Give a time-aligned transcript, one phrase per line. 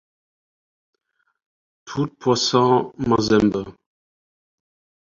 [1.85, 3.63] Tout Puissant Mazembe